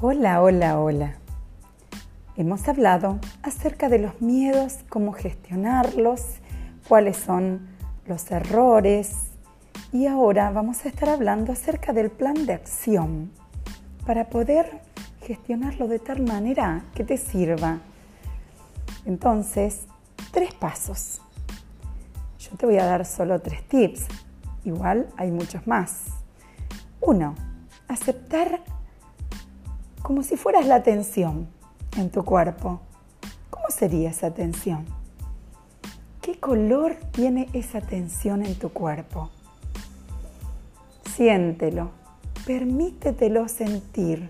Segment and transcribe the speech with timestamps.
[0.00, 1.14] Hola, hola, hola.
[2.36, 6.20] Hemos hablado acerca de los miedos, cómo gestionarlos,
[6.88, 7.68] cuáles son
[8.04, 9.12] los errores
[9.92, 13.30] y ahora vamos a estar hablando acerca del plan de acción
[14.04, 14.80] para poder
[15.22, 17.78] gestionarlo de tal manera que te sirva.
[19.06, 19.86] Entonces,
[20.32, 21.20] tres pasos.
[22.40, 24.06] Yo te voy a dar solo tres tips.
[24.64, 26.06] Igual hay muchos más.
[27.00, 27.36] Uno,
[27.86, 28.60] aceptar
[30.04, 31.48] como si fueras la tensión
[31.96, 32.82] en tu cuerpo.
[33.48, 34.84] ¿Cómo sería esa tensión?
[36.20, 39.30] ¿Qué color tiene esa tensión en tu cuerpo?
[41.16, 41.90] Siéntelo,
[42.44, 44.28] permítetelo sentir.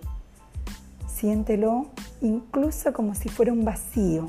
[1.13, 1.89] Siéntelo
[2.21, 4.29] incluso como si fuera un vacío.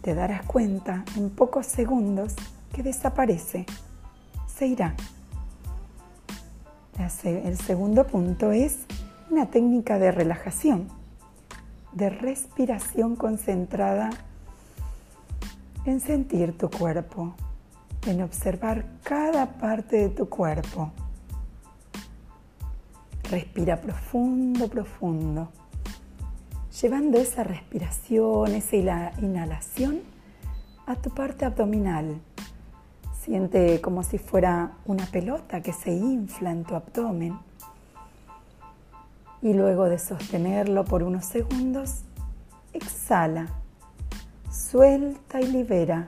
[0.00, 2.34] Te darás cuenta en pocos segundos
[2.72, 3.66] que desaparece,
[4.52, 4.96] se irá.
[7.24, 8.86] El segundo punto es
[9.32, 10.88] una técnica de relajación,
[11.92, 14.10] de respiración concentrada
[15.86, 17.32] en sentir tu cuerpo,
[18.06, 20.92] en observar cada parte de tu cuerpo.
[23.30, 25.48] Respira profundo, profundo,
[26.82, 30.00] llevando esa respiración, esa inhalación
[30.84, 32.20] a tu parte abdominal.
[33.18, 37.38] Siente como si fuera una pelota que se infla en tu abdomen
[39.42, 42.02] y luego de sostenerlo por unos segundos,
[42.72, 43.48] exhala,
[44.50, 46.06] suelta y libera.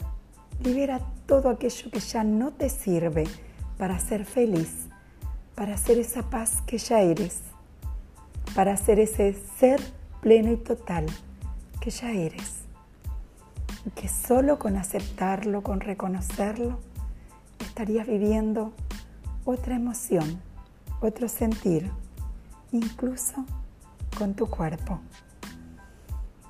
[0.63, 3.25] Libera todo aquello que ya no te sirve
[3.77, 4.87] para ser feliz,
[5.57, 7.41] para ser esa paz que ya eres,
[8.55, 9.81] para ser ese ser
[10.21, 11.07] pleno y total
[11.81, 12.61] que ya eres.
[13.85, 16.79] Y que solo con aceptarlo, con reconocerlo,
[17.59, 18.73] estarías viviendo
[19.45, 20.41] otra emoción,
[21.01, 21.91] otro sentir
[22.75, 23.45] incluso
[24.19, 25.01] con tu cuerpo.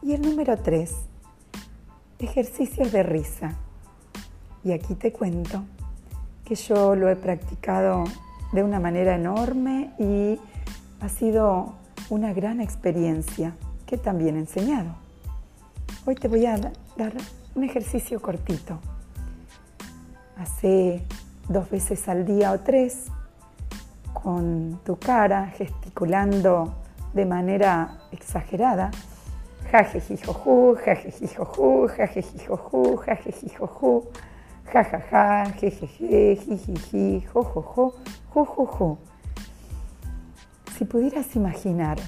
[0.03, 0.95] Y el número tres,
[2.19, 3.55] ejercicios de risa.
[4.65, 5.63] Y aquí te cuento
[6.45, 8.05] que yo lo he practicado
[8.53, 10.39] de una manera enorme y
[11.01, 11.75] ha sido
[12.09, 13.55] una gran experiencia
[13.87, 14.95] que también he enseñado.
[16.07, 16.57] Hoy te voy a
[16.97, 17.13] dar
[17.55, 18.79] un ejercicio cortito.
[20.37, 21.05] Hace
[21.49, 23.09] dos veces al día o tres
[24.25, 26.73] con tu cara, gesticulando
[27.13, 28.91] de manera exagerada.
[29.71, 34.03] Jajejijoju, jajejijoju, jajejijoju, jajejijoju,
[34.73, 37.93] jajaja, jejeje, jijiji, jojojo,
[38.33, 38.97] jujuju.
[40.79, 41.99] Si pudieras imaginar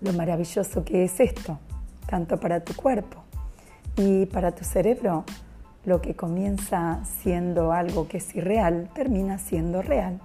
[0.00, 1.58] lo maravilloso que es esto,
[2.06, 3.24] tanto para tu cuerpo
[3.96, 5.24] y para tu cerebro,
[5.84, 10.20] lo que comienza siendo algo que es irreal termina siendo real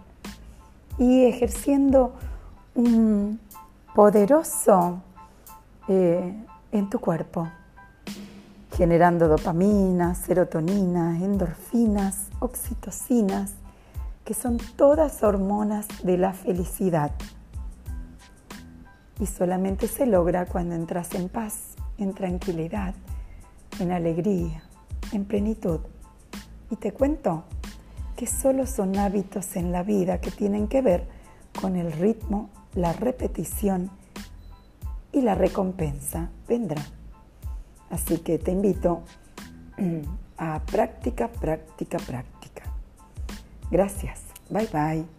[0.97, 2.13] y ejerciendo
[2.75, 3.39] un
[3.93, 5.01] poderoso
[5.87, 6.33] eh,
[6.71, 7.49] en tu cuerpo,
[8.75, 13.53] generando dopamina, serotonina, endorfinas, oxitocinas,
[14.23, 17.11] que son todas hormonas de la felicidad.
[19.19, 22.93] Y solamente se logra cuando entras en paz, en tranquilidad,
[23.79, 24.63] en alegría,
[25.11, 25.79] en plenitud.
[26.69, 27.45] Y te cuento
[28.17, 31.07] que solo son hábitos en la vida que tienen que ver
[31.61, 33.91] con el ritmo, la repetición
[35.13, 36.81] y la recompensa vendrá.
[37.89, 39.03] Así que te invito
[40.37, 42.63] a práctica, práctica, práctica.
[43.69, 44.21] Gracias.
[44.49, 45.16] Bye bye.